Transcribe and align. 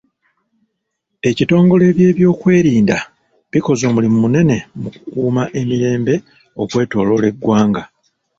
Ekitongole 1.29 1.85
by'ebyokwerinda 1.97 2.97
bikoze 3.51 3.83
omulimu 3.87 4.17
munene 4.23 4.57
mu 4.81 4.89
kukuuma 4.93 5.43
emirembe 5.59 6.15
okwetooloola 6.61 7.25
eggwanga. 7.31 7.83